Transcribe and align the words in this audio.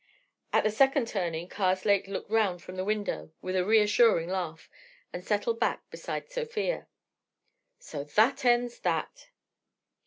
At 0.51 0.63
the 0.63 0.71
second 0.71 1.07
turning 1.07 1.47
Karslake 1.47 2.07
looked 2.07 2.31
round 2.31 2.63
from 2.63 2.75
the 2.75 2.83
window 2.83 3.33
with 3.39 3.55
a 3.55 3.63
reassuring 3.63 4.29
laugh, 4.29 4.67
and 5.13 5.23
settled 5.23 5.59
back 5.59 5.87
beside 5.91 6.31
Sofia. 6.31 6.87
"So 7.77 8.03
that 8.05 8.43
ends 8.43 8.79
that!" 8.79 9.29